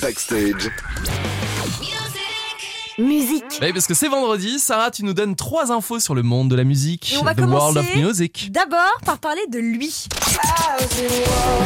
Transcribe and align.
Backstage. 0.00 0.70
Musique. 2.98 3.44
Oui, 3.60 3.72
parce 3.72 3.86
que 3.86 3.94
c'est 3.94 4.08
vendredi, 4.08 4.58
Sarah, 4.58 4.90
tu 4.90 5.04
nous 5.04 5.14
donnes 5.14 5.36
trois 5.36 5.72
infos 5.72 6.00
sur 6.00 6.14
le 6.14 6.22
monde 6.22 6.50
de 6.50 6.56
la 6.56 6.64
musique. 6.64 7.12
Et 7.12 7.18
on 7.18 7.22
va 7.22 7.34
The 7.34 7.40
World 7.40 7.76
of 7.76 7.86
commencer 7.86 8.06
Music. 8.06 8.52
D'abord 8.52 8.98
par 9.04 9.18
parler 9.18 9.42
de 9.50 9.58
lui. 9.58 10.06
Longtemps. 10.80 11.59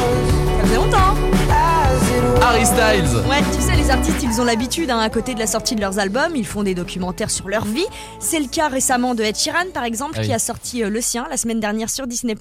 Harry 2.55 2.65
Styles. 2.67 3.17
Ouais, 3.27 3.41
tu 3.53 3.61
sais, 3.61 3.75
les 3.75 3.89
artistes, 3.89 4.23
ils 4.23 4.39
ont 4.39 4.45
l'habitude, 4.45 4.89
hein, 4.89 4.99
à 4.99 5.09
côté 5.09 5.33
de 5.33 5.39
la 5.39 5.45
sortie 5.45 5.75
de 5.75 5.81
leurs 5.81 5.99
albums, 5.99 6.37
ils 6.37 6.47
font 6.47 6.63
des 6.63 6.73
documentaires 6.73 7.29
sur 7.29 7.49
leur 7.49 7.65
vie. 7.65 7.85
C'est 8.21 8.39
le 8.39 8.47
cas 8.47 8.69
récemment 8.69 9.13
de 9.13 9.23
Ed 9.23 9.35
Sheeran, 9.35 9.71
par 9.73 9.83
exemple, 9.83 10.13
Ah 10.15 10.19
oui. 10.21 10.27
qui 10.27 10.33
a 10.33 10.39
sorti 10.39 10.81
euh, 10.81 10.89
le 10.89 11.01
sien 11.01 11.27
la 11.29 11.35
semaine 11.35 11.59
dernière 11.59 11.89
sur 11.89 12.07
Disney+. 12.07 12.33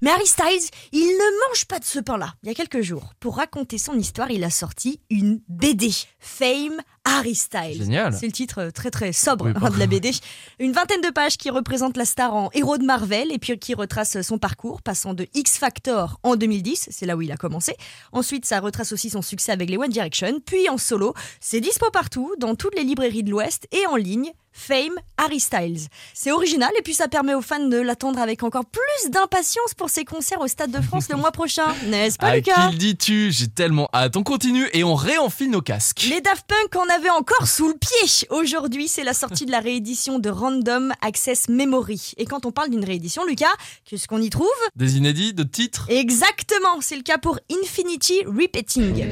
Mais 0.00 0.10
Harry 0.10 0.26
Styles, 0.26 0.68
il 0.90 1.06
ne 1.06 1.48
mange 1.48 1.64
pas 1.66 1.78
de 1.78 1.84
ce 1.84 2.00
pain-là. 2.00 2.34
Il 2.42 2.48
y 2.48 2.50
a 2.50 2.54
quelques 2.56 2.80
jours, 2.80 3.12
pour 3.20 3.36
raconter 3.36 3.78
son 3.78 3.94
histoire, 3.94 4.32
il 4.32 4.42
a 4.42 4.50
sorti 4.50 4.98
une 5.10 5.40
BD, 5.48 5.92
Fame 6.18 6.80
Harry 7.12 7.34
Styles. 7.34 7.76
Génial. 7.76 8.14
C'est 8.14 8.26
le 8.26 8.32
titre 8.32 8.60
euh, 8.60 8.70
très 8.70 8.90
très 8.90 9.12
sobre 9.12 9.46
Oui, 9.46 9.52
hein, 9.54 9.70
de 9.70 9.78
la 9.78 9.86
BD. 9.86 10.12
Une 10.58 10.72
vingtaine 10.72 11.00
de 11.00 11.10
pages 11.10 11.36
qui 11.36 11.50
représentent 11.50 11.96
la 11.96 12.04
star 12.04 12.34
en 12.34 12.50
héros 12.54 12.78
de 12.78 12.84
Marvel 12.84 13.30
et 13.30 13.38
puis 13.38 13.58
qui 13.58 13.74
retrace 13.74 14.22
son 14.22 14.38
parcours, 14.38 14.82
passant 14.82 15.14
de 15.14 15.26
X 15.34 15.58
Factor 15.58 16.18
en 16.22 16.36
2010, 16.36 16.88
c'est 16.90 17.06
là 17.06 17.16
où 17.16 17.22
il 17.22 17.30
a 17.30 17.36
commencé. 17.36 17.74
Ensuite, 18.12 18.46
ça 18.46 18.60
retrace 18.60 18.92
aussi 18.92 19.10
son 19.10 19.22
succès 19.22 19.52
avec 19.52 19.68
les 19.68 19.76
One 19.76 19.90
Direction, 19.90 20.40
puis 20.44 20.68
en 20.68 20.78
solo. 20.78 21.14
C'est 21.40 21.60
dispo 21.60 21.90
partout, 21.90 22.34
dans 22.38 22.54
toutes 22.54 22.76
les 22.76 22.84
librairies 22.84 23.22
de 23.22 23.30
l'Ouest 23.30 23.68
et 23.72 23.86
en 23.86 23.96
ligne. 23.96 24.32
Fame 24.52 24.94
Harry 25.16 25.40
Styles. 25.40 25.88
C'est 26.14 26.30
original 26.30 26.70
et 26.78 26.82
puis 26.82 26.94
ça 26.94 27.08
permet 27.08 27.34
aux 27.34 27.42
fans 27.42 27.66
de 27.66 27.76
l'attendre 27.76 28.18
avec 28.20 28.42
encore 28.42 28.64
plus 28.64 29.10
d'impatience 29.10 29.74
pour 29.76 29.90
ses 29.90 30.04
concerts 30.04 30.40
au 30.40 30.46
Stade 30.46 30.70
de 30.70 30.80
France 30.80 31.08
le 31.08 31.16
mois 31.16 31.32
prochain. 31.32 31.66
N'est-ce 31.86 32.18
pas, 32.18 32.28
à 32.28 32.36
Lucas 32.36 32.66
qui 32.66 32.72
le 32.72 32.78
dis-tu? 32.78 33.32
J'ai 33.32 33.48
tellement 33.48 33.88
hâte. 33.94 34.16
On 34.16 34.22
continue 34.22 34.68
et 34.72 34.84
on 34.84 34.94
réenfile 34.94 35.50
nos 35.50 35.62
casques. 35.62 36.06
Les 36.08 36.20
Daft 36.20 36.46
Punk 36.46 36.76
en 36.76 36.88
avaient 36.94 37.10
encore 37.10 37.46
sous 37.46 37.68
le 37.68 37.74
pied. 37.74 38.28
Aujourd'hui, 38.30 38.88
c'est 38.88 39.04
la 39.04 39.14
sortie 39.14 39.46
de 39.46 39.50
la 39.50 39.60
réédition 39.60 40.18
de 40.18 40.30
Random 40.30 40.92
Access 41.00 41.48
Memory. 41.48 42.12
Et 42.16 42.24
quand 42.24 42.46
on 42.46 42.52
parle 42.52 42.70
d'une 42.70 42.84
réédition, 42.84 43.24
Lucas, 43.24 43.46
qu'est-ce 43.84 44.06
qu'on 44.08 44.20
y 44.20 44.30
trouve? 44.30 44.48
Des 44.76 44.96
inédits, 44.96 45.34
de 45.34 45.42
titres? 45.42 45.86
Exactement, 45.88 46.80
c'est 46.80 46.96
le 46.96 47.02
cas 47.02 47.18
pour 47.18 47.38
Infinity 47.50 48.22
Repeating. 48.26 49.04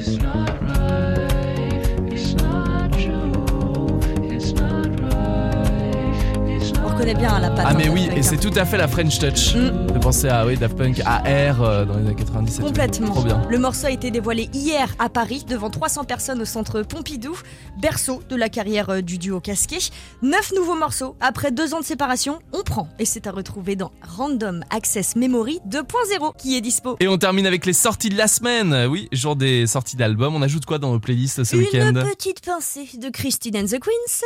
On 7.21 7.25
reconnaît 7.25 7.39
bien 7.39 7.39
la 7.39 7.49
patte. 7.49 7.65
Ah 7.67 7.71
hein, 7.71 7.75
mais 7.77 7.89
oui, 7.89 8.09
et 8.15 8.23
c'est 8.23 8.37
tout 8.37 8.51
à 8.55 8.65
fait 8.65 8.77
la 8.77 8.87
French 8.87 9.19
Touch. 9.19 9.55
Mm. 9.55 9.87
De 9.93 9.99
penser 9.99 10.27
à 10.27 10.45
oui, 10.45 10.57
Daft 10.57 10.75
Punk 10.77 11.01
AR 11.05 11.61
euh, 11.61 11.85
dans 11.85 11.95
les 11.95 12.07
années 12.07 12.15
97. 12.15 12.65
Complètement. 12.65 13.11
Trop 13.13 13.23
bien. 13.23 13.41
Le 13.49 13.57
morceau 13.59 13.87
a 13.87 13.91
été 13.91 14.11
dévoilé 14.11 14.49
hier 14.53 14.93
à 14.99 15.09
Paris 15.09 15.45
devant 15.47 15.69
300 15.69 16.05
personnes 16.05 16.41
au 16.41 16.45
centre 16.45 16.81
Pompidou, 16.81 17.37
berceau 17.79 18.21
de 18.29 18.35
la 18.35 18.49
carrière 18.49 18.89
euh, 18.89 19.01
du 19.01 19.17
duo 19.17 19.39
casqué. 19.39 19.77
Neuf 20.21 20.51
nouveaux 20.55 20.75
morceaux. 20.75 21.15
Après 21.19 21.51
deux 21.51 21.73
ans 21.73 21.79
de 21.79 21.85
séparation, 21.85 22.39
on 22.53 22.63
prend. 22.63 22.87
Et 22.99 23.05
c'est 23.05 23.27
à 23.27 23.31
retrouver 23.31 23.75
dans 23.75 23.91
Random 24.01 24.63
Access 24.69 25.15
Memory 25.15 25.59
2.0 25.69 26.33
qui 26.37 26.57
est 26.57 26.61
dispo. 26.61 26.97
Et 26.99 27.07
on 27.07 27.17
termine 27.17 27.45
avec 27.45 27.65
les 27.65 27.73
sorties 27.73 28.09
de 28.09 28.17
la 28.17 28.27
semaine. 28.27 28.87
Oui, 28.89 29.07
jour 29.11 29.35
des 29.35 29.67
sorties 29.67 29.95
d'albums. 29.95 30.35
On 30.35 30.41
ajoute 30.41 30.65
quoi 30.65 30.79
dans 30.79 30.91
nos 30.91 30.99
playlists 30.99 31.43
ce 31.43 31.55
Une 31.55 31.61
week-end? 31.63 31.93
petite 31.93 32.41
pensée 32.43 32.89
de 32.97 33.09
Christine 33.09 33.57
and 33.57 33.65
the 33.65 33.79
Queens. 33.79 34.23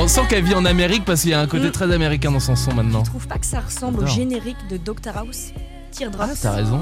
On 0.00 0.06
sent 0.06 0.22
qu'elle 0.28 0.44
vit 0.44 0.54
en 0.54 0.64
Amérique 0.64 1.04
parce 1.04 1.22
qu'il 1.22 1.30
y 1.30 1.34
a 1.34 1.40
un 1.40 1.46
côté 1.46 1.68
Mm. 1.68 1.72
très 1.72 1.92
américain 1.92 2.30
dans 2.30 2.40
son 2.40 2.54
son 2.56 2.72
maintenant. 2.72 3.04
Je 3.04 3.10
trouve 3.10 3.26
pas 3.26 3.38
que 3.38 3.46
ça 3.46 3.60
ressemble 3.60 4.04
au 4.04 4.06
générique 4.06 4.56
de 4.70 4.76
Doctor 4.76 5.16
House. 5.18 5.48
Teardrops. 5.90 6.28
Ah, 6.30 6.34
t'as 6.40 6.52
raison. 6.52 6.80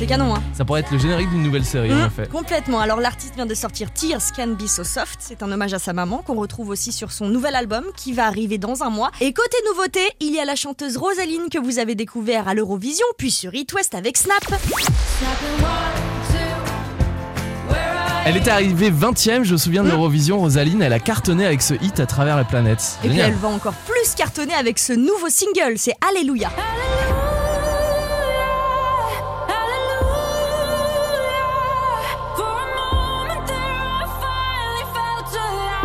C'est 0.00 0.06
canon, 0.06 0.34
hein. 0.34 0.42
Ça 0.54 0.64
pourrait 0.64 0.80
être 0.80 0.90
le 0.92 0.98
générique 0.98 1.28
d'une 1.28 1.42
nouvelle 1.42 1.64
série 1.64 1.92
en 1.92 1.96
Mmh, 1.96 2.06
effet. 2.06 2.26
Complètement. 2.28 2.80
Alors 2.80 3.00
l'artiste 3.00 3.34
vient 3.34 3.44
de 3.44 3.54
sortir 3.54 3.92
Tears 3.92 4.32
Can 4.34 4.48
Be 4.58 4.66
So 4.66 4.82
Soft. 4.82 5.18
C'est 5.20 5.42
un 5.42 5.52
hommage 5.52 5.74
à 5.74 5.78
sa 5.78 5.92
maman 5.92 6.22
qu'on 6.26 6.36
retrouve 6.36 6.70
aussi 6.70 6.90
sur 6.90 7.12
son 7.12 7.26
nouvel 7.28 7.54
album 7.54 7.84
qui 7.98 8.14
va 8.14 8.24
arriver 8.26 8.56
dans 8.56 8.82
un 8.82 8.88
mois. 8.88 9.10
Et 9.20 9.34
côté 9.34 9.56
nouveauté, 9.68 10.00
il 10.20 10.34
y 10.34 10.40
a 10.40 10.46
la 10.46 10.56
chanteuse 10.56 10.96
Rosaline 10.96 11.50
que 11.52 11.58
vous 11.58 11.78
avez 11.78 11.94
découvert 11.94 12.48
à 12.48 12.54
l'Eurovision, 12.54 13.04
puis 13.18 13.30
sur 13.30 13.54
It 13.54 13.70
West 13.74 13.94
avec 13.94 14.16
Snap. 14.16 14.40
Elle 18.24 18.36
était 18.38 18.50
arrivée 18.50 18.90
20ème, 18.90 19.44
je 19.44 19.52
me 19.52 19.58
souviens 19.58 19.82
de 19.82 19.88
Mmh. 19.88 19.92
l'Eurovision. 19.92 20.38
Rosaline, 20.38 20.80
elle 20.82 20.92
a 20.94 20.98
cartonné 21.00 21.44
avec 21.44 21.60
ce 21.60 21.74
hit 21.74 22.00
à 22.00 22.06
travers 22.06 22.36
la 22.36 22.44
planète. 22.44 22.98
Et 23.04 23.08
puis 23.08 23.18
elle 23.18 23.34
va 23.34 23.48
encore 23.48 23.74
plus 23.86 24.14
cartonner 24.16 24.54
avec 24.54 24.78
ce 24.78 24.92
nouveau 24.94 25.28
single, 25.28 25.74
c'est 25.76 25.94
Alléluia. 26.08 26.50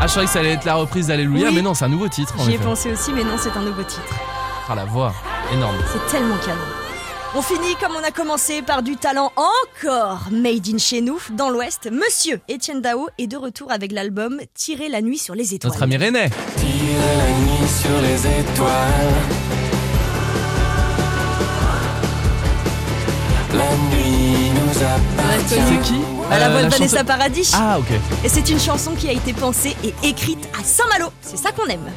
Ah, 0.06 0.08
je 0.08 0.12
croyais 0.12 0.28
que 0.28 0.34
ça 0.34 0.40
allait 0.42 0.52
être 0.54 0.66
la 0.66 0.76
reprise 0.76 1.08
d'Alléluia, 1.08 1.48
Oui. 1.50 1.56
mais 1.56 1.62
non, 1.64 1.74
c'est 1.74 1.86
un 1.86 1.90
nouveau 1.90 2.08
titre. 2.08 2.36
J'y 2.46 2.54
ai 2.54 2.58
pensé 2.60 2.92
aussi, 2.94 3.12
mais 3.12 3.24
non, 3.24 3.38
c'est 3.40 3.50
un 3.58 3.64
nouveau 3.64 3.82
titre. 3.82 4.04
Ah, 4.70 4.76
la 4.76 4.86
voix, 4.86 5.12
énorme. 5.52 5.78
C'est 5.92 6.12
tellement 6.16 6.38
canon. 6.46 6.62
On 7.34 7.42
finit 7.42 7.76
comme 7.82 7.94
on 8.00 8.04
a 8.08 8.12
commencé 8.12 8.62
par 8.62 8.84
du 8.84 8.98
talent 8.98 9.32
encore 9.36 10.28
made 10.32 10.68
in 10.72 10.78
chez 10.78 11.02
nous, 11.02 11.18
dans 11.32 11.50
l'Ouest. 11.50 11.90
Monsieur 11.92 12.40
Étienne 12.48 12.82
Dao 12.82 13.08
est 13.18 13.26
de 13.26 13.36
retour 13.36 13.72
avec 13.72 13.92
l'album 13.92 14.40
Tirer 14.54 14.90
la 14.90 15.02
nuit 15.02 15.18
sur 15.18 15.34
les 15.34 15.56
étoiles. 15.56 15.72
Notre 15.72 15.82
ami 15.82 15.98
René. 15.98 16.30
Tire 16.56 16.68
la 17.18 17.32
nuit 17.40 17.68
sur 17.68 18.02
les 18.04 18.28
étoiles. 18.28 19.16
La 23.54 23.98
nuit 23.98 24.52
nous 24.52 24.84
appartient. 24.84 25.56
C'est 25.68 25.82
qui? 25.82 26.15
À 26.32 26.40
la 26.40 26.48
Euh, 26.48 26.50
voix 26.52 26.64
de 26.64 26.70
Vanessa 26.70 26.98
chanteuse- 26.98 27.06
Paradis. 27.08 27.52
Ah, 27.54 27.78
ok. 27.80 27.92
Et 28.24 28.30
c'est 28.30 28.50
une 28.50 28.60
chanson 28.60 28.94
qui 28.96 29.08
a 29.10 29.12
été 29.12 29.34
pensée 29.34 29.76
et 29.84 29.94
écrite 30.04 30.48
à 30.60 30.64
Saint-Malo. 30.64 31.12
C'est 31.22 31.38
ça 31.38 31.52
qu'on 31.52 31.66
aime. 31.68 31.92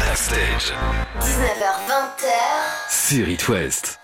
Backstage. 0.00 0.72
19h20h. 1.20 2.28
Sur 2.90 3.28
It 3.28 3.48
West. 3.48 3.92